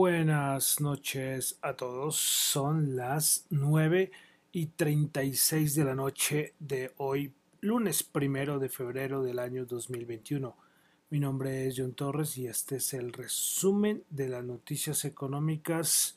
[0.00, 2.14] Buenas noches a todos.
[2.14, 4.12] Son las 9
[4.52, 7.32] y 36 de la noche de hoy,
[7.62, 10.56] lunes primero de febrero del año 2021.
[11.10, 16.16] Mi nombre es John Torres y este es el resumen de las noticias económicas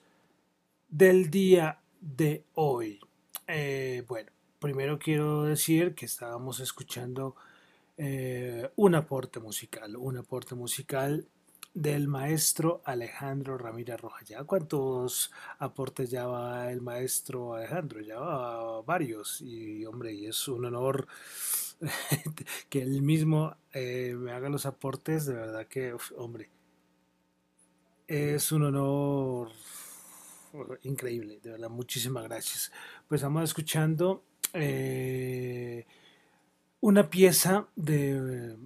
[0.88, 3.00] del día de hoy.
[3.48, 7.36] Eh, bueno, primero quiero decir que estábamos escuchando
[7.98, 11.26] eh, un aporte musical, un aporte musical
[11.74, 14.28] del maestro Alejandro Ramírez Rojas.
[14.28, 18.02] ¿Ya cuántos aportes ya va el maestro Alejandro?
[18.02, 19.42] Ya va varios.
[19.42, 21.08] Y hombre, y es un honor
[22.70, 25.26] que él mismo eh, me haga los aportes.
[25.26, 26.50] De verdad que, hombre,
[28.08, 29.50] es un honor
[30.84, 31.40] increíble.
[31.42, 32.72] De verdad, muchísimas gracias.
[33.08, 34.24] Pues estamos escuchando
[34.54, 35.86] eh,
[36.82, 38.58] una pieza de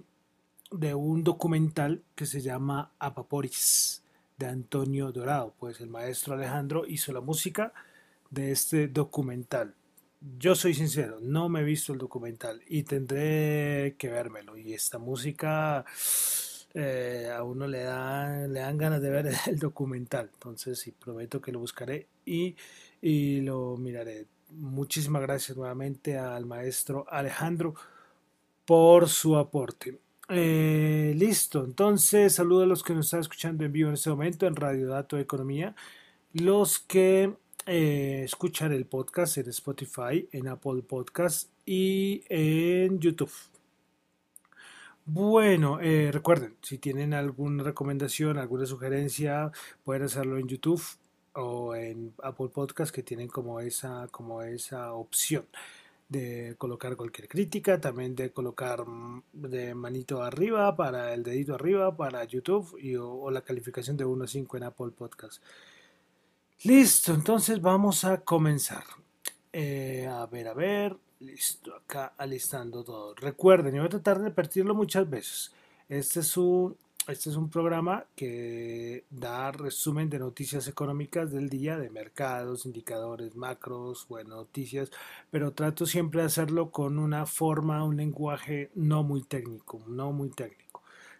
[0.76, 4.02] de un documental que se llama Apaporis
[4.36, 5.54] de Antonio Dorado.
[5.58, 7.72] Pues el maestro Alejandro hizo la música
[8.30, 9.74] de este documental.
[10.38, 14.56] Yo soy sincero, no me he visto el documental y tendré que vérmelo.
[14.56, 15.84] Y esta música
[16.74, 20.30] eh, a uno le, da, le dan ganas de ver el documental.
[20.32, 22.56] Entonces, sí, prometo que lo buscaré y,
[23.00, 24.26] y lo miraré.
[24.50, 27.74] Muchísimas gracias nuevamente al maestro Alejandro
[28.64, 29.98] por su aporte.
[30.28, 34.46] Eh, listo, entonces saludo a los que nos están escuchando en vivo en este momento
[34.46, 35.76] en Radio Dato Economía,
[36.32, 37.32] los que
[37.66, 43.30] eh, escuchan el podcast en Spotify, en Apple Podcast y en YouTube.
[45.04, 49.52] Bueno, eh, recuerden, si tienen alguna recomendación, alguna sugerencia,
[49.84, 50.82] pueden hacerlo en YouTube
[51.34, 55.46] o en Apple Podcast que tienen como esa, como esa opción
[56.08, 61.96] de colocar cualquier crítica, también de colocar mm, de manito arriba para el dedito arriba
[61.96, 65.42] para YouTube y, o, la calificación de 1 a 5 en Apple Podcast.
[66.62, 68.84] Listo, entonces vamos a comenzar.
[69.52, 73.14] Eh, a ver, a ver, listo, acá alistando todo.
[73.14, 75.52] Recuerden, yo voy a tratar de repetirlo muchas veces.
[75.88, 76.76] Este es un
[77.08, 83.36] este es un programa que da resumen de noticias económicas del día, de mercados, indicadores,
[83.36, 84.90] macros, bueno, noticias,
[85.30, 90.30] pero trato siempre de hacerlo con una forma, un lenguaje no muy técnico, no muy
[90.30, 90.65] técnico.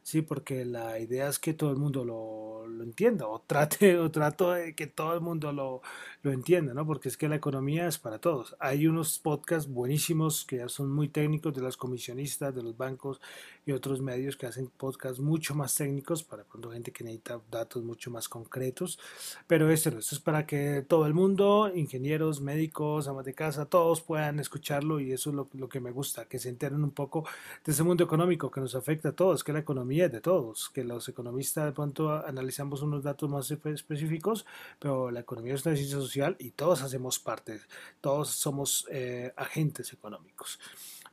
[0.06, 4.08] Sí, porque la idea es que todo el mundo lo, lo entienda o trate o
[4.08, 5.82] trato de que todo el mundo lo,
[6.23, 6.87] lo entienda, ¿no?
[6.87, 8.55] Porque es que la economía es para todos.
[8.61, 13.20] Hay unos podcasts buenísimos que ya son muy técnicos de las comisionistas, de los bancos
[13.67, 17.82] y otros medios que hacen podcasts mucho más técnicos para cuando gente que necesita datos
[17.82, 19.00] mucho más concretos.
[19.49, 24.38] Pero esto es para que todo el mundo, ingenieros, médicos, amas de casa, todos puedan
[24.38, 27.26] escucharlo y eso es lo, lo que me gusta, que se enteren un poco
[27.64, 30.84] de ese mundo económico que nos afecta a todos, que la economía de todos, que
[30.84, 34.46] los economistas de pronto analizamos unos datos más específicos,
[34.78, 37.60] pero la economía es una ciencia social y todos hacemos parte,
[38.00, 40.60] todos somos eh, agentes económicos.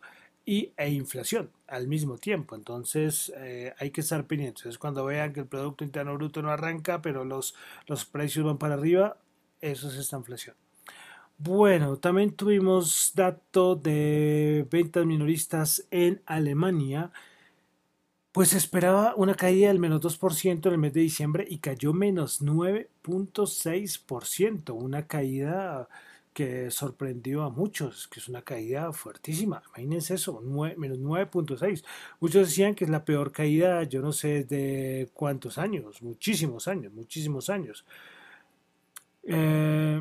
[0.51, 2.57] y, e inflación al mismo tiempo.
[2.57, 4.67] Entonces eh, hay que estar pendientes.
[4.67, 7.55] Es cuando vean que el Producto Interno Bruto no arranca, pero los,
[7.87, 9.17] los precios van para arriba,
[9.61, 10.57] eso es esta inflación.
[11.39, 17.13] Bueno, también tuvimos dato de ventas minoristas en Alemania.
[18.33, 22.43] Pues esperaba una caída del menos 2% en el mes de diciembre y cayó menos
[22.43, 24.75] 9.6%.
[24.75, 25.89] Una caída
[26.33, 29.63] que sorprendió a muchos, que es una caída fuertísima.
[29.69, 31.85] Imagínense eso, menos 9.6.
[32.21, 36.93] Muchos decían que es la peor caída, yo no sé de cuántos años, muchísimos años,
[36.93, 37.85] muchísimos años.
[39.25, 40.01] Eh,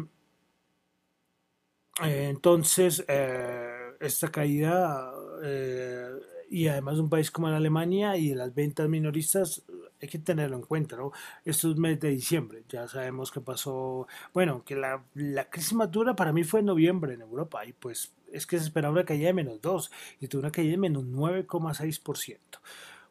[2.02, 5.12] entonces, eh, esta caída,
[5.44, 6.10] eh,
[6.50, 9.64] y además un país como en Alemania y las ventas minoristas,
[10.02, 11.12] hay que tenerlo en cuenta, ¿no?
[11.46, 15.92] Esto es mes de diciembre, ya sabemos que pasó, bueno, que la, la crisis más
[15.92, 19.06] dura para mí fue en noviembre en Europa y pues es que se esperaba una
[19.06, 19.92] caída de menos 2
[20.22, 22.38] y tuvo una caída de menos 9,6%.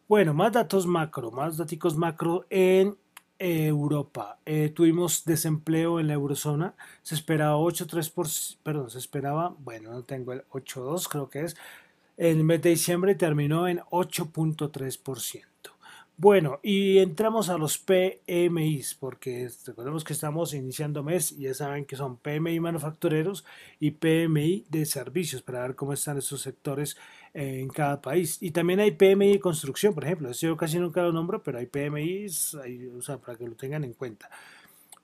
[0.08, 2.96] Bueno, más datos macro, más datos macro en
[3.38, 4.38] Europa.
[4.46, 10.32] Eh, tuvimos desempleo en la eurozona, se esperaba 8,3%, perdón, se esperaba, bueno, no tengo
[10.32, 11.56] el 8,2 creo que es,
[12.16, 15.44] en el mes de diciembre terminó en 8.3%.
[16.20, 21.84] Bueno, y entramos a los PMIs, porque recordemos que estamos iniciando mes y ya saben
[21.84, 23.44] que son PMI manufactureros
[23.78, 26.96] y PMI de servicios para ver cómo están esos sectores
[27.34, 28.38] en cada país.
[28.42, 30.28] Y también hay PMI de construcción, por ejemplo.
[30.28, 32.56] Eso yo casi nunca lo nombro, pero hay PMIs,
[32.96, 34.28] o sea, para que lo tengan en cuenta.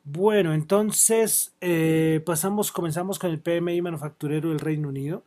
[0.03, 5.25] Bueno, entonces eh, pasamos, comenzamos con el PMI manufacturero del Reino Unido.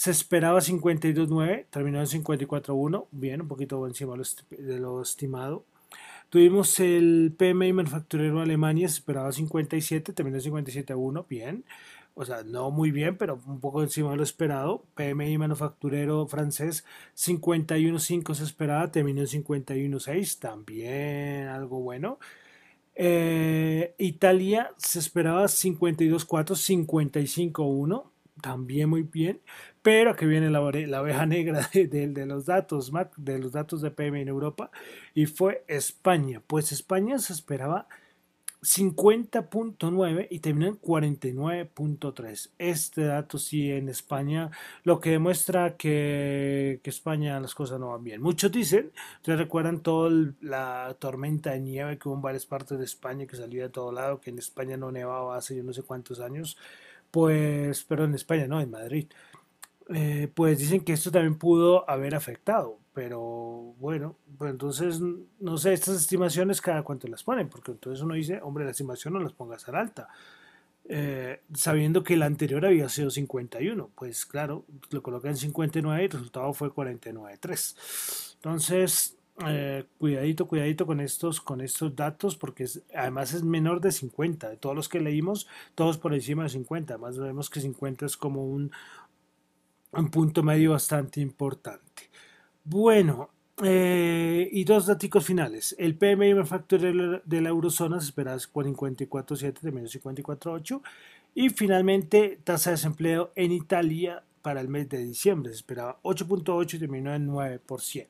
[0.00, 4.14] Se esperaba 52.9, terminó en 54.1, bien, un poquito encima
[4.48, 5.66] de lo estimado.
[6.30, 11.66] Tuvimos el PMI manufacturero Alemania, se esperaba 57, terminó en 57.1, bien.
[12.14, 14.86] O sea, no muy bien, pero un poco encima de lo esperado.
[14.94, 22.18] PMI manufacturero francés 51.5 se esperaba, terminó en 51.6, también algo bueno.
[22.94, 26.24] Eh, Italia se esperaba 52.4,
[26.56, 28.04] 55.1,
[28.40, 29.40] también muy bien.
[29.82, 34.20] Pero aquí viene la, la oveja negra de, los datos, de los datos de PM
[34.20, 34.70] en Europa,
[35.14, 36.42] y fue España.
[36.46, 37.88] Pues España se esperaba
[38.62, 42.50] 50.9 y terminó en 49.3.
[42.58, 44.50] Este dato sí en España,
[44.84, 48.20] lo que demuestra que, que, España las cosas no van bien.
[48.20, 50.10] Muchos dicen, ustedes recuerdan toda
[50.42, 53.92] la tormenta de nieve que hubo en varias partes de España, que salía de todo
[53.92, 56.58] lado, que en España no nevaba hace yo no sé cuántos años,
[57.10, 59.06] pues, pero en España no, en Madrid.
[59.92, 65.00] Eh, pues dicen que esto también pudo haber afectado, pero bueno, pues entonces,
[65.40, 69.14] no sé, estas estimaciones cada cuánto las ponen, porque entonces uno dice, hombre, la estimación
[69.14, 70.08] no las pongas tan alta,
[70.88, 76.04] eh, sabiendo que la anterior había sido 51, pues claro, lo colocan en 59 y
[76.04, 78.34] el resultado fue 49.3.
[78.36, 79.16] Entonces,
[79.46, 84.50] eh, cuidadito, cuidadito con estos, con estos datos, porque además es menor de 50.
[84.50, 86.94] De todos los que leímos, todos por encima de 50.
[86.94, 88.70] Además vemos que 50 es como un,
[89.92, 92.10] un punto medio bastante importante.
[92.64, 93.30] Bueno,
[93.62, 95.74] eh, y dos datos finales.
[95.78, 100.80] El PMI manufacturero de la eurozona se espera 54.7 de menos 54.8
[101.34, 106.74] y finalmente tasa de desempleo en Italia para el mes de diciembre se esperaba 8.8
[106.74, 108.06] y terminó en 9%.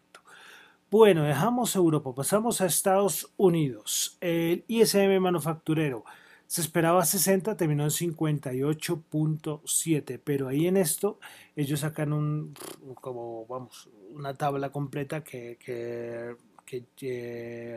[0.91, 4.17] Bueno, dejamos Europa, pasamos a Estados Unidos.
[4.21, 6.05] El ISM manufacturero
[6.51, 11.21] se esperaba 60, terminó en 58.7, pero ahí en esto
[11.55, 12.55] ellos sacan un,
[13.01, 16.35] como vamos, una tabla completa que, que,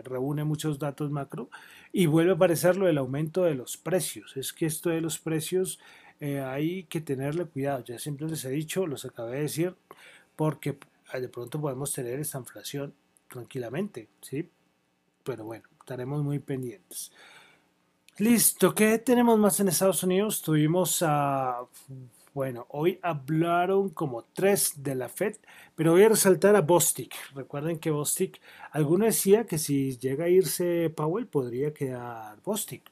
[0.06, 1.52] reúne muchos datos macro
[1.92, 4.36] y vuelve a aparecer lo del aumento de los precios.
[4.38, 5.80] Es que esto de los precios
[6.20, 7.84] eh, hay que tenerle cuidado.
[7.84, 9.76] Ya siempre les he dicho, los acabé de decir,
[10.36, 10.80] porque
[11.14, 12.96] de pronto podemos tener esta inflación
[13.30, 14.50] tranquilamente, ¿sí?
[15.24, 17.12] Pero bueno, estaremos muy pendientes.
[18.20, 20.44] Listo, ¿qué tenemos más en Estados Unidos?
[20.44, 21.62] Tuvimos a...
[22.36, 25.38] Bueno, hoy hablaron como tres de la Fed,
[25.74, 27.12] pero voy a resaltar a Bostic.
[27.34, 28.40] Recuerden que Bostic,
[28.72, 32.84] alguno decía que si llega a irse Powell podría quedar Bostic.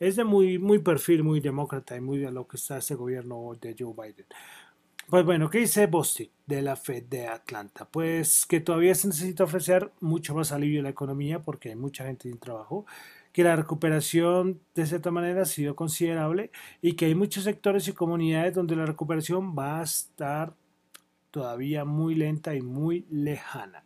[0.00, 3.52] Es de muy, muy perfil, muy demócrata y muy de lo que está ese gobierno
[3.60, 4.26] de Joe Biden.
[5.10, 7.86] Pues bueno, ¿qué dice Bostic de la Fed de Atlanta?
[7.86, 12.06] Pues que todavía se necesita ofrecer mucho más alivio a la economía porque hay mucha
[12.06, 12.86] gente sin trabajo
[13.36, 16.50] que la recuperación de cierta manera ha sido considerable
[16.80, 20.54] y que hay muchos sectores y comunidades donde la recuperación va a estar
[21.30, 23.84] todavía muy lenta y muy lejana.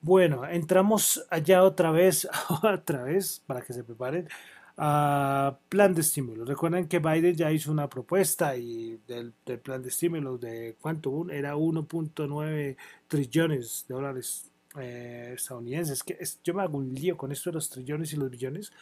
[0.00, 2.28] Bueno, entramos allá otra vez,
[2.64, 4.28] otra vez, para que se preparen,
[4.76, 6.44] a plan de estímulo.
[6.44, 11.54] Recuerden que Biden ya hizo una propuesta y del, plan de estímulo de cuánto era
[11.54, 12.76] 1.9
[13.06, 16.02] trillones de dólares eh, estadounidenses.
[16.02, 18.72] Que yo me hago un lío con esto de los trillones y los billones.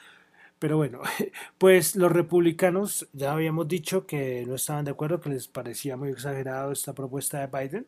[0.59, 1.01] Pero bueno,
[1.59, 6.11] pues los republicanos ya habíamos dicho que no estaban de acuerdo, que les parecía muy
[6.11, 7.87] exagerado esta propuesta de Biden.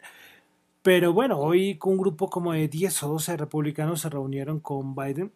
[0.82, 5.32] Pero bueno, hoy un grupo como de 10 o 12 republicanos se reunieron con Biden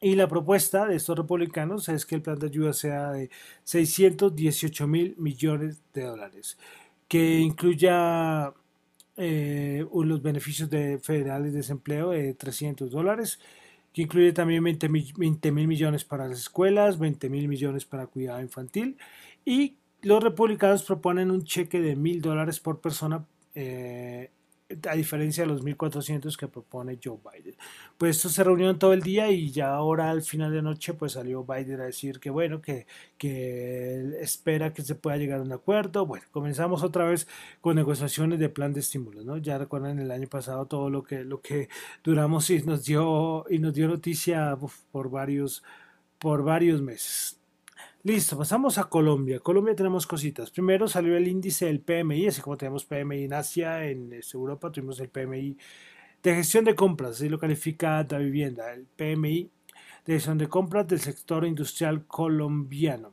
[0.00, 3.30] Y la propuesta de estos republicanos es que el plan de ayuda sea de
[3.64, 6.58] 618 mil millones de dólares,
[7.08, 8.52] que incluya
[9.16, 13.40] eh, los beneficios de federales de desempleo de 300 dólares,
[13.92, 18.96] que incluye también 20 mil millones para las escuelas, 20 mil millones para cuidado infantil
[19.44, 24.30] y los republicanos proponen un cheque de mil dólares por persona eh,
[24.88, 27.54] a diferencia de los 1.400 que propone Joe Biden.
[27.96, 31.12] Pues esto se reunió todo el día y ya ahora al final de noche pues
[31.12, 35.52] salió Biden a decir que bueno, que, que espera que se pueda llegar a un
[35.52, 36.06] acuerdo.
[36.06, 37.28] Bueno, comenzamos otra vez
[37.60, 39.36] con negociaciones de plan de estímulos, ¿no?
[39.38, 41.68] Ya recuerdan el año pasado todo lo que, lo que
[42.02, 44.56] duramos y nos dio, y nos dio noticia
[44.92, 45.62] por, varios,
[46.18, 47.35] por varios meses.
[48.06, 49.40] Listo, pasamos a Colombia.
[49.40, 50.52] Colombia tenemos cositas.
[50.52, 54.70] Primero salió el índice del PMI, así como tenemos PMI en Asia, en este, Europa
[54.70, 55.58] tuvimos el PMI
[56.22, 59.50] de gestión de compras, así lo califica la vivienda, el PMI
[60.04, 63.10] de gestión de compras del sector industrial colombiano.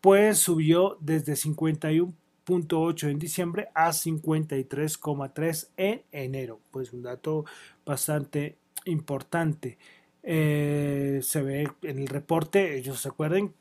[0.00, 6.60] Pues subió desde 51.8 en diciembre a 53,3 en enero.
[6.70, 7.46] Pues un dato
[7.84, 9.76] bastante importante.
[10.22, 13.52] Eh, se ve en el reporte, ellos se acuerden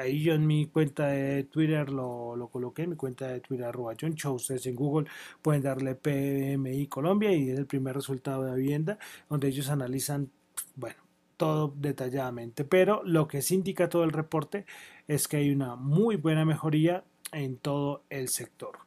[0.00, 3.94] ahí yo en mi cuenta de Twitter lo, lo coloqué, mi cuenta de Twitter arroba
[4.00, 4.34] John Show.
[4.34, 5.08] Ustedes en Google
[5.42, 10.30] pueden darle PMI Colombia y es el primer resultado de vivienda donde ellos analizan,
[10.76, 10.96] bueno,
[11.36, 12.64] todo detalladamente.
[12.64, 14.66] Pero lo que se indica todo el reporte
[15.08, 18.78] es que hay una muy buena mejoría en todo el sector.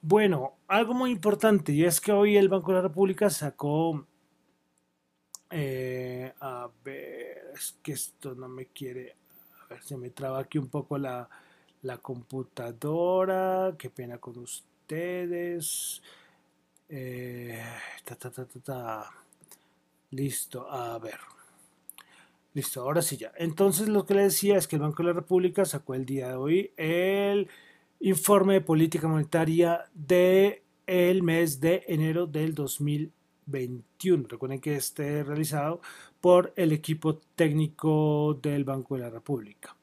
[0.00, 4.06] Bueno, algo muy importante y es que hoy el Banco de la República sacó
[5.54, 9.16] eh, a ver, es que esto no me quiere
[9.80, 11.28] se me traba aquí un poco la,
[12.00, 13.74] computadora.
[13.78, 16.02] Qué pena con ustedes.
[16.88, 17.62] Eh,
[20.10, 21.18] Listo, a ver.
[22.54, 23.32] Listo, ahora sí ya.
[23.36, 26.28] Entonces lo que le decía es que el Banco de la República sacó el día
[26.28, 27.48] de hoy el
[28.00, 30.62] informe de política monetaria de
[31.22, 34.26] mes de enero del 2021.
[34.28, 35.80] Recuerden que esté realizado
[36.22, 39.76] por el equipo técnico del Banco de la República.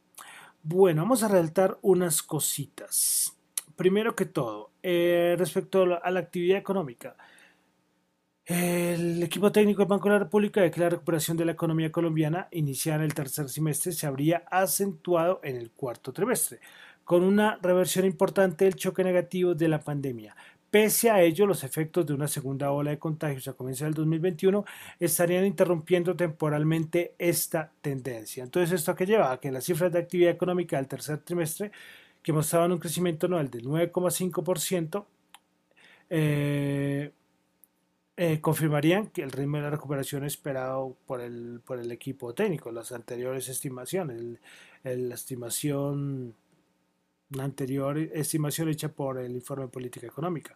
[0.64, 3.38] Bueno, vamos a resaltar unas cositas.
[3.76, 7.18] Primero que todo, eh, respecto a la, actividad económica,
[8.46, 11.92] el equipo técnico del Banco de la República de que la recuperación de la economía
[11.92, 16.62] colombiana iniciada en el tercer semestre se habría acentuado en el cuarto trimestre,
[17.04, 20.38] con una reversión importante del choque negativo de la pandemia,
[20.72, 24.64] Pese a ello, los efectos de una segunda ola de contagios a comienzos del 2021
[25.00, 28.44] estarían interrumpiendo temporalmente esta tendencia.
[28.44, 29.32] Entonces, ¿esto que lleva?
[29.32, 31.72] A que las cifras de actividad económica del tercer trimestre,
[32.22, 35.06] que mostraban un crecimiento anual del 9,5%,
[36.12, 37.12] eh,
[38.18, 42.72] eh, confirmarían que el ritmo de la recuperación esperado por el, por el equipo técnico,
[42.72, 44.40] las anteriores estimaciones,
[44.84, 46.36] la estimación
[47.34, 50.56] una anterior estimación hecha por el informe de política económica.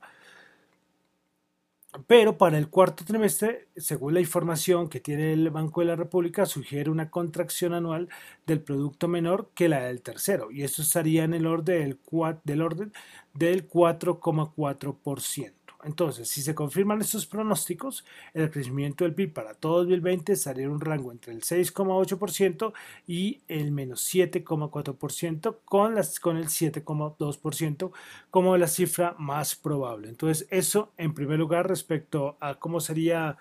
[2.07, 6.47] Pero para el cuarto trimestre, según la información que tiene el Banco de la República,
[6.47, 8.09] sugiere una contracción anual
[8.47, 11.99] del producto menor que la del tercero, y esto estaría en el orden del,
[12.43, 12.93] del, orden
[13.35, 15.62] del 4,4%.
[15.83, 20.71] Entonces, si se confirman estos pronósticos, el crecimiento del PIB para todo 2020 estaría en
[20.71, 22.73] un rango entre el 6,8%
[23.07, 27.91] y el menos 7,4% con, con el 7,2%
[28.29, 30.09] como la cifra más probable.
[30.09, 33.37] Entonces, eso en primer lugar respecto a cómo sería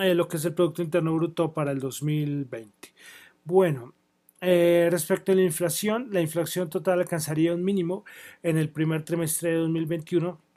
[0.00, 2.72] eh, lo que es el Producto Interno Bruto para el 2020.
[3.44, 3.94] Bueno,
[4.40, 8.04] eh, respecto a la inflación, la inflación total alcanzaría un mínimo
[8.42, 10.51] en el primer trimestre de 2021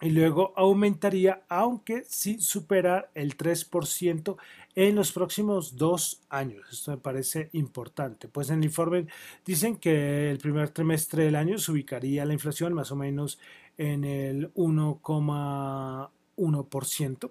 [0.00, 4.36] y luego aumentaría, aunque sin superar el 3%
[4.74, 6.66] en los próximos dos años.
[6.72, 9.06] Esto me parece importante, pues en el informe
[9.44, 13.38] dicen que el primer trimestre del año se ubicaría la inflación más o menos
[13.76, 17.30] en el 1,1%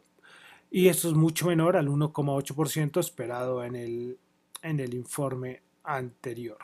[0.72, 4.18] y esto es mucho menor al 1,8% esperado en el,
[4.62, 6.60] en el informe anterior.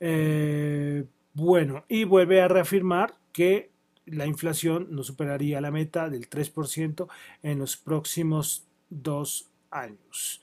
[0.00, 3.70] Eh, bueno, y vuelve a reafirmar que
[4.06, 7.08] la inflación no superaría la meta del 3%
[7.42, 10.42] en los próximos dos años.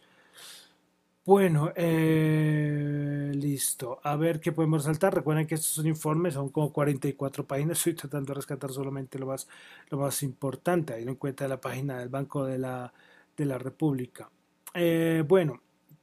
[1.25, 4.01] Bueno, eh, listo.
[4.03, 5.15] A ver qué podemos saltar.
[5.15, 7.77] Recuerden que estos son informes, son como 44 páginas.
[7.79, 9.47] Estoy tratando de rescatar solamente lo más,
[9.89, 10.93] lo más importante.
[10.93, 12.93] Ahí lo encuentra la página del Banco de la,
[13.37, 14.29] de la República.
[14.73, 15.61] Eh, bueno,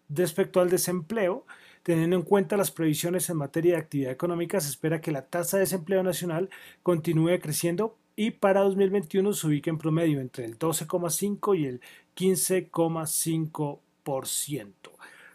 [0.09, 1.45] respecto al desempleo,
[1.83, 5.57] Teniendo en cuenta las previsiones en materia de actividad económica, se espera que la tasa
[5.57, 6.51] de desempleo nacional
[6.83, 11.81] continúe creciendo y para 2021 se ubique en promedio entre el 12,5 y el
[12.15, 14.73] 15,5%.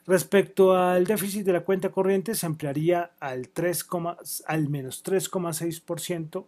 [0.07, 3.87] Respecto al déficit de la cuenta corriente, se ampliaría al, 3,
[4.45, 6.45] al menos 3,6%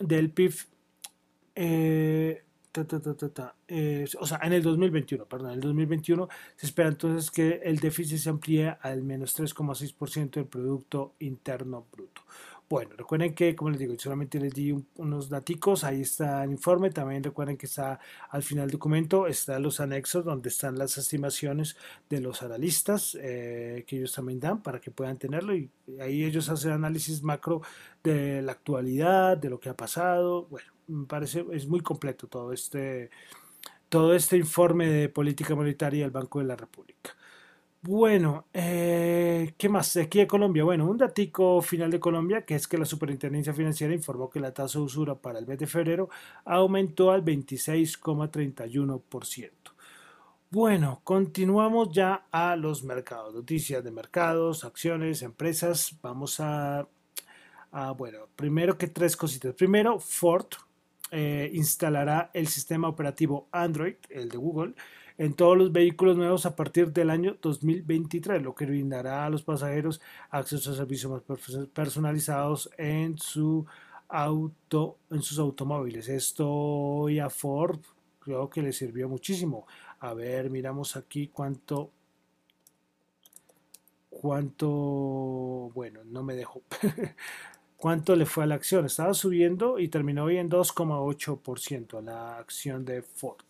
[0.00, 0.54] del PIB.
[1.54, 2.42] Eh,
[3.68, 7.78] eh, o sea, en el 2021, perdón, en el 2021 se espera entonces que el
[7.78, 12.22] déficit se amplíe al menos 3,6% del Producto Interno Bruto.
[12.68, 16.90] Bueno, recuerden que, como les digo, solamente les di unos daticos, ahí está el informe,
[16.90, 21.78] también recuerden que está al final del documento, están los anexos donde están las estimaciones
[22.10, 26.50] de los analistas eh, que ellos también dan para que puedan tenerlo y ahí ellos
[26.50, 27.62] hacen análisis macro
[28.04, 32.52] de la actualidad, de lo que ha pasado, bueno, me parece, es muy completo todo
[32.52, 33.10] este,
[33.88, 37.14] todo este informe de política monetaria del Banco de la República.
[37.80, 39.96] Bueno, eh, ¿qué más?
[39.96, 40.64] Aquí de Colombia.
[40.64, 44.52] Bueno, un datico final de Colombia, que es que la Superintendencia Financiera informó que la
[44.52, 46.08] tasa de usura para el mes de febrero
[46.44, 49.50] aumentó al 26,31%.
[50.50, 53.32] Bueno, continuamos ya a los mercados.
[53.34, 55.96] Noticias de mercados, acciones, empresas.
[56.02, 56.88] Vamos a,
[57.96, 59.54] bueno, primero que tres cositas.
[59.54, 60.48] Primero, Ford
[61.10, 64.74] eh, instalará el sistema operativo Android, el de Google,
[65.18, 69.42] en todos los vehículos nuevos a partir del año 2023, lo que brindará a los
[69.42, 71.40] pasajeros acceso a servicios más
[71.72, 73.66] personalizados en su
[74.08, 76.08] auto, en sus automóviles.
[76.08, 77.80] Esto y a Ford
[78.20, 79.66] creo que le sirvió muchísimo.
[80.00, 81.90] A ver, miramos aquí cuánto
[84.20, 84.68] cuánto,
[85.74, 86.62] bueno, no me dejó.
[87.78, 88.84] cuánto le fue a la acción.
[88.84, 93.46] Estaba subiendo y terminó hoy en 2,8% a la acción de Ford.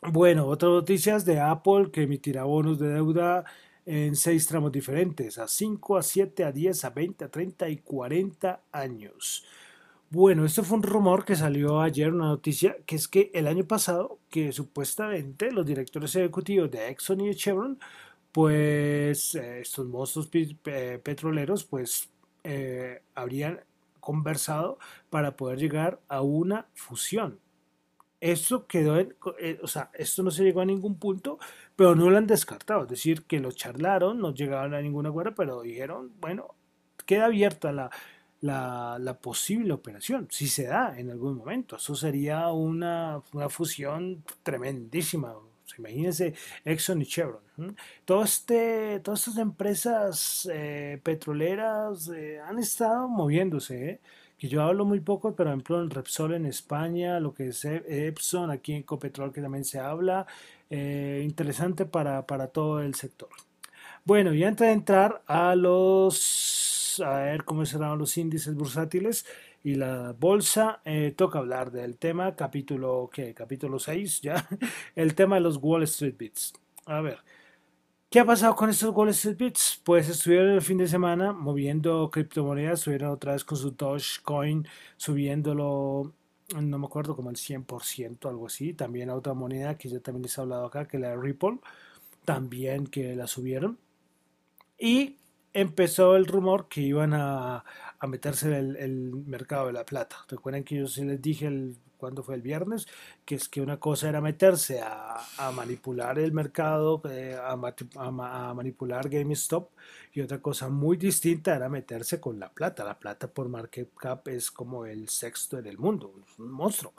[0.00, 3.44] Bueno, otras noticias de Apple que emitirá bonos de deuda
[3.84, 7.76] en seis tramos diferentes, a 5, a 7, a 10, a 20, a 30 y
[7.78, 9.44] 40 años.
[10.10, 13.64] Bueno, esto fue un rumor que salió ayer, una noticia, que es que el año
[13.64, 17.78] pasado, que supuestamente los directores ejecutivos de Exxon y Chevron,
[18.30, 20.28] pues eh, estos monstruos
[21.02, 22.11] petroleros, pues
[22.44, 23.60] eh, habrían
[24.00, 24.78] conversado
[25.10, 27.38] para poder llegar a una fusión
[28.22, 31.40] esto quedó, en, eh, o sea, esto no se llegó a ningún punto,
[31.74, 32.84] pero no lo han descartado.
[32.84, 36.54] Es decir, que lo charlaron, no llegaron a ningún acuerdo, pero dijeron, bueno,
[37.04, 37.90] queda abierta la,
[38.40, 41.76] la, posible operación, si se da en algún momento.
[41.76, 45.34] Eso sería una, una fusión tremendísima.
[45.78, 47.40] Imagínense Exxon y Chevron.
[48.04, 53.90] Todo este, todas estas empresas eh, petroleras eh, han estado moviéndose.
[53.90, 54.00] ¿eh?
[54.38, 57.64] que yo hablo muy poco, pero por ejemplo en Repsol en España, lo que es
[57.64, 60.26] Epson, aquí en Ecopetrol que también se habla,
[60.68, 63.28] interesante para, todo el sector.
[64.04, 69.26] Bueno, y antes de entrar a los, a ver cómo serán los índices bursátiles
[69.64, 73.34] y la bolsa, eh, toca hablar del tema, capítulo, ¿qué?
[73.34, 74.48] Capítulo 6, ya,
[74.96, 76.52] el tema de los Wall Street Bits.
[76.86, 77.18] A ver,
[78.12, 79.80] ¿Qué ha pasado con estos Wall Street Bits?
[79.82, 86.12] Pues estuvieron el fin de semana moviendo criptomonedas, estuvieron otra vez con su Dogecoin subiéndolo,
[86.54, 88.74] no me acuerdo, como el 100%, algo así.
[88.74, 91.60] También otra moneda que yo también les he hablado acá, que la Ripple,
[92.26, 93.78] también que la subieron.
[94.78, 95.16] Y
[95.54, 97.64] empezó el rumor que iban a,
[98.06, 100.16] meterse en el, mercado de la plata.
[100.28, 102.88] Recuerden que yo sí les dije el cuando fue el viernes,
[103.24, 109.70] que es que una cosa era meterse a, manipular el mercado, eh, a, manipular GameStop,
[110.12, 112.82] y otra cosa muy distinta era meterse con la plata.
[112.82, 116.92] La plata por market cap es como el sexto en el mundo, un monstruo.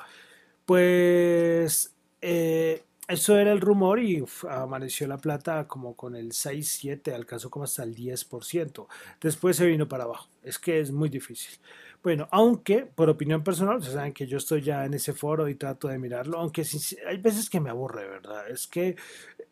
[0.65, 7.49] Pues eh, eso era el rumor y amaneció la plata como con el 6-7, alcanzó
[7.49, 8.87] como hasta el 10%.
[9.21, 10.29] Después se vino para abajo.
[10.41, 11.59] Es que es muy difícil.
[12.01, 15.55] Bueno, aunque por opinión personal, ustedes saben que yo estoy ya en ese foro y
[15.55, 16.65] trato de mirarlo, aunque
[17.07, 18.49] hay veces que me aburre, ¿verdad?
[18.49, 18.97] Es que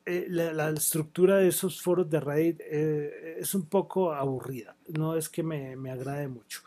[0.06, 5.30] eh, la, estructura de esos foros de Reddit eh, es un poco aburrida, no es
[5.30, 6.62] que me, me agrade mucho.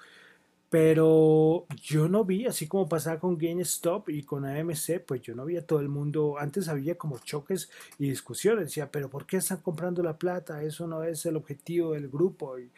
[0.75, 5.45] Pero yo no vi, así como pasaba con GameStop y con AMC, pues yo no
[5.45, 6.37] vi a todo el mundo.
[6.37, 8.65] Antes había como choques y discusiones.
[8.65, 10.65] Decía, pero ¿por qué están comprando la plata?
[10.65, 12.59] Eso no es el objetivo del grupo.
[12.59, 12.73] Y,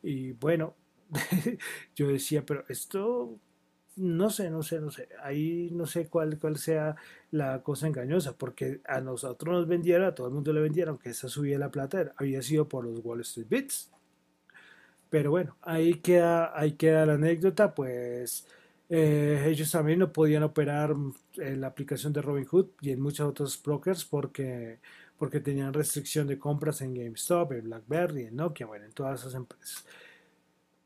[0.00, 0.76] y bueno,
[1.96, 3.36] yo decía, pero esto,
[3.96, 6.94] no sé, no sé, no sé, ahí no sé cuál, cuál sea
[7.32, 11.10] la cosa engañosa, porque a nosotros nos vendieron, a todo el mundo le vendieron que
[11.10, 13.90] esa subida de la plata había sido por los Wall Street Bits.
[15.10, 18.46] Pero bueno, ahí queda, ahí queda la anécdota, pues
[18.88, 20.94] eh, ellos también no podían operar
[21.36, 24.78] la aplicación de Robinhood y en muchos otros brokers porque,
[25.18, 29.34] porque tenían restricción de compras en GameStop, en BlackBerry, en Nokia, bueno, en todas esas
[29.34, 29.84] empresas.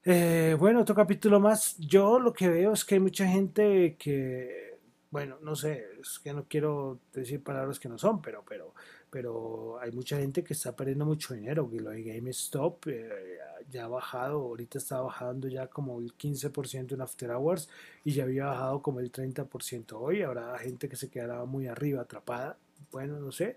[0.04, 1.76] Eh, bueno, otro capítulo más.
[1.78, 4.78] Yo lo que veo es que hay mucha gente que,
[5.10, 8.74] bueno, no sé, es que no quiero decir palabras que no son, pero, pero,
[9.14, 13.38] pero hay mucha gente que está perdiendo mucho dinero, que lo de GameStop eh,
[13.70, 17.68] ya ha bajado, ahorita está bajando ya como el 15% en After Hours
[18.04, 22.02] y ya había bajado como el 30% hoy, habrá gente que se quedará muy arriba
[22.02, 22.56] atrapada,
[22.90, 23.56] bueno, no sé.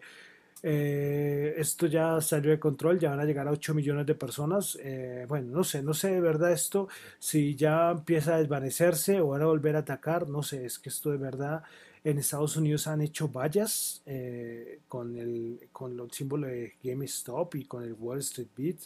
[0.62, 4.78] Eh, esto ya salió de control, ya van a llegar a 8 millones de personas.
[4.80, 9.30] Eh, bueno, no sé, no sé de verdad esto, si ya empieza a desvanecerse o
[9.30, 11.63] van a volver a atacar, no sé, es que esto de verdad
[12.04, 17.66] en Estados Unidos han hecho vallas eh, con, el, con el símbolo de GameStop y
[17.66, 18.78] con el Wall Street Beat.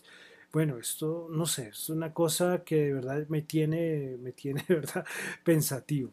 [0.52, 4.76] Bueno, esto no sé, es una cosa que de verdad me tiene, me tiene de
[4.76, 5.06] verdad
[5.44, 6.12] pensativo,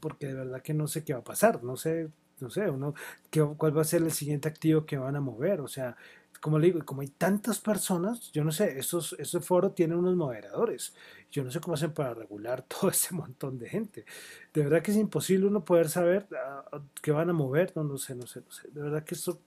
[0.00, 2.08] porque de verdad que no sé qué va a pasar, no sé,
[2.40, 2.94] no sé, uno,
[3.30, 5.96] qué, cuál va a ser el siguiente activo que van a mover, o sea,
[6.40, 10.14] como le digo, como hay tantas personas, yo no sé, estos, este foro tiene unos
[10.16, 10.94] moderadores.
[11.30, 14.04] Yo no sé cómo hacen para regular todo ese montón de gente.
[14.52, 16.26] De verdad que es imposible uno poder saber
[16.72, 17.72] uh, qué van a mover.
[17.76, 18.68] No, no sé, no sé, no sé.
[18.70, 19.40] De verdad que esto.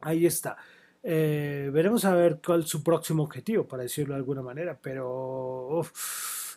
[0.00, 0.56] Ahí está.
[1.02, 4.78] Eh, veremos a ver cuál es su próximo objetivo, para decirlo de alguna manera.
[4.80, 5.82] Pero.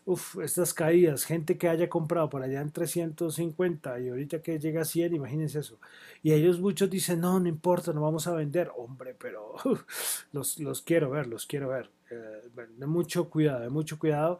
[0.09, 4.81] Uf, estas caídas, gente que haya comprado por allá en 350 y ahorita que llega
[4.81, 5.77] a 100, imagínense eso.
[6.23, 8.71] Y ellos muchos dicen, no, no importa, no vamos a vender.
[8.75, 9.53] Hombre, pero
[10.31, 11.91] los, los, quiero ver, los quiero ver.
[12.09, 12.41] Eh,
[12.75, 14.39] de mucho cuidado, de mucho cuidado.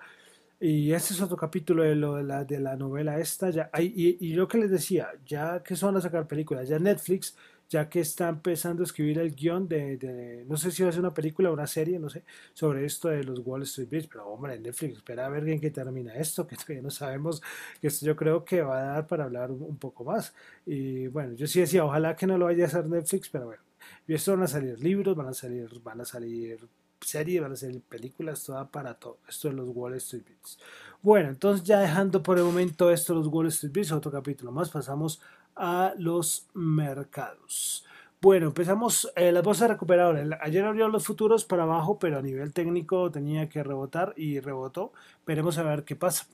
[0.60, 3.52] Y este es otro capítulo de, lo, de, la, de la novela esta.
[3.52, 7.36] Ya, y, y, lo que les decía, ya que son a sacar películas, ya Netflix
[7.70, 11.02] ya que está empezando a escribir el guion de, no sé si va a ser
[11.02, 14.28] una película o una serie, no sé, sobre esto de los Wall Street Bets, pero
[14.28, 17.42] hombre, Netflix, espera a ver bien que termina esto, que todavía no sabemos,
[17.80, 20.34] que esto yo creo que va a dar para hablar un, poco más.
[20.66, 23.62] Y bueno, yo sí decía, ojalá que no lo vaya a hacer Netflix, pero bueno,
[24.08, 26.60] y esto van a salir libros, van a salir, van a salir
[27.02, 30.58] series, van a salir películas, toda para todo, esto de los Wall Street Bets.
[31.04, 34.52] Bueno, entonces ya dejando por el momento esto de los Wall Street Bets, otro capítulo
[34.52, 35.22] más, pasamos
[35.60, 37.86] a los mercados.
[38.22, 40.28] Bueno, empezamos eh, las bolsas recuperadoras.
[40.42, 44.92] Ayer abrió los futuros para abajo, pero a nivel técnico tenía que rebotar y rebotó.
[45.26, 46.28] Veremos a ver qué pasa.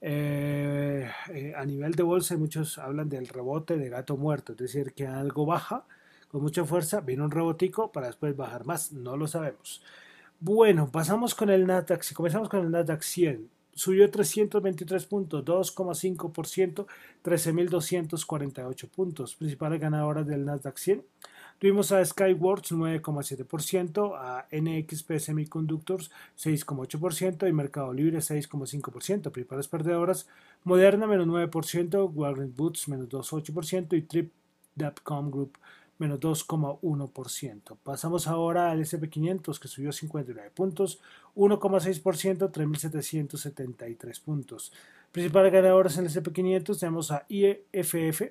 [0.00, 4.92] Eh, eh, a nivel de bolsa, muchos hablan del rebote de gato muerto, es decir,
[4.94, 5.84] que algo baja
[6.28, 9.82] con mucha fuerza, viene un rebotico para después bajar más, no lo sabemos.
[10.40, 12.02] Bueno, pasamos con el Nasdaq.
[12.02, 16.86] Si comenzamos con el Nasdaq 100, subió 323 puntos, 2,5%,
[17.22, 19.36] 13.248 puntos.
[19.36, 21.04] Principales ganadoras del Nasdaq 100.
[21.60, 29.30] Tuvimos a Skyworks 9,7%, a NXP Semiconductors 6,8% y Mercado Libre 6,5%.
[29.30, 30.26] Principales perdedoras,
[30.64, 35.56] Moderna menos 9%, Walgreens Boots menos 2,8% y Trip.com Group
[35.98, 37.76] menos 2,1%.
[37.82, 41.00] Pasamos ahora al SP500 que subió 59 puntos,
[41.36, 44.72] 1,6%, 3.773 puntos.
[45.12, 48.22] Principales ganadores en el SP500 tenemos a IFF,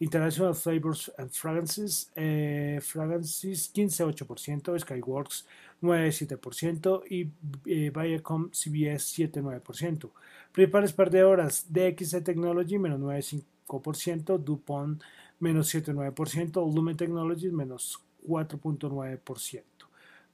[0.00, 5.46] International Flavors and Fragrances, eh, Fragrances 15,8%, Skyworks
[5.82, 7.30] 9,7% y
[7.66, 10.10] eh, Viacom CBS 7,9%.
[10.52, 15.02] Principales perdedoras DXC Technology menos 9,5%, DuPont
[15.40, 19.62] menos 7,9%, Lumen Technologies menos 4,9%.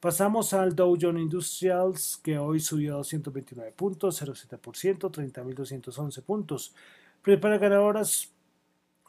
[0.00, 6.74] Pasamos al Dow Jones Industrials, que hoy subió 229 puntos, 0,7%, 30.211 puntos.
[7.22, 8.30] Prepara ganadoras,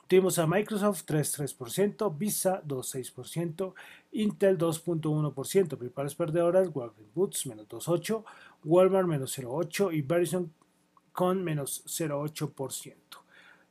[0.07, 3.73] tuvimos a Microsoft 3,3%, Visa 2,6%,
[4.13, 5.77] Intel 2,1%.
[5.77, 8.23] Preparas perdedoras, Walgreens Boots menos 2,8%,
[8.63, 10.53] Walmart menos 0,8% y Verizon
[11.11, 13.04] con menos 0,8%.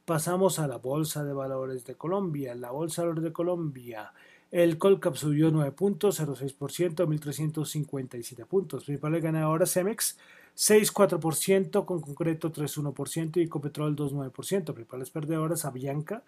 [0.05, 2.55] Pasamos a la Bolsa de Valores de Colombia.
[2.55, 4.13] La Bolsa de Valores de Colombia.
[4.51, 8.85] El Colcap subió 9 puntos, 0,6%, 1.357 puntos.
[8.85, 10.19] Principales ganadoras Cemex,
[10.55, 14.75] 6,4%, con concreto 3,1% y Ecopetrol 2,9%.
[14.75, 16.23] Principales perdedoras Avianca,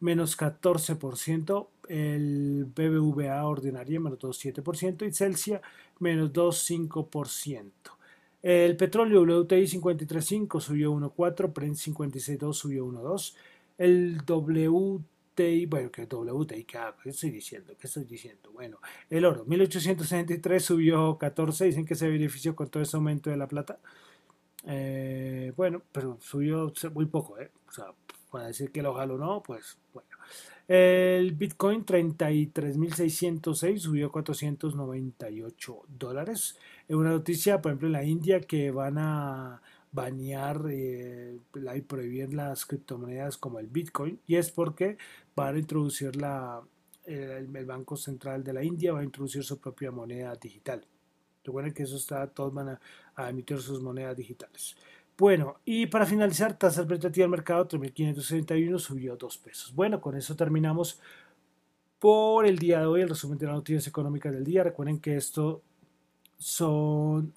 [0.00, 5.60] menos 14%, el BBVA ordinaria menos 2,7% y Celsia
[5.98, 7.70] menos 2,5%.
[8.42, 13.34] El petróleo WTI 53.5 subió 1.4, Brent 56.2 subió 1.2.
[13.76, 17.74] El WTI, bueno, que WTI, ¿qué, estoy diciendo?
[17.78, 18.50] ¿Qué estoy diciendo?
[18.52, 18.78] Bueno,
[19.10, 23.46] el oro 1863 subió 14, dicen que se benefició con todo ese aumento de la
[23.48, 23.78] plata.
[24.66, 27.50] Eh, bueno, pero subió muy poco, ¿eh?
[27.68, 27.86] O sea,
[28.30, 30.09] para decir que lo jalo no, pues bueno.
[30.68, 36.56] El Bitcoin 33.606 subió 498 dólares.
[36.86, 39.60] Es una noticia, por ejemplo, en la India que van a
[39.92, 41.40] banear eh,
[41.74, 44.96] y prohibir las criptomonedas como el Bitcoin y es porque
[45.34, 46.62] van a introducir la,
[47.04, 50.86] el, Banco Central de la India va a introducir su propia moneda digital.
[51.42, 52.78] Recuerden que eso está, todos van
[53.16, 54.76] a emitir sus monedas digitales.
[55.20, 59.74] Bueno, y para finalizar, tasa representativa del mercado 3.561 subió 2 pesos.
[59.74, 60.98] Bueno, con eso terminamos
[61.98, 64.64] por el día de hoy, el resumen de las noticias económicas del día.
[64.64, 65.60] Recuerden que esto
[66.38, 67.34] son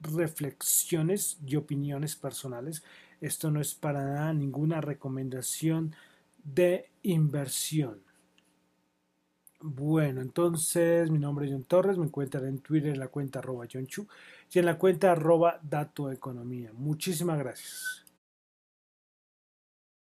[0.00, 2.82] reflexiones y opiniones personales.
[3.20, 5.94] Esto no es para nada ninguna recomendación
[6.42, 8.00] de inversión.
[9.60, 13.66] Bueno, entonces mi nombre es John Torres, me encuentran en Twitter en la cuenta arroba
[13.70, 13.86] John
[14.52, 16.70] y en la cuenta arroba Dato Economía.
[16.74, 18.05] Muchísimas gracias.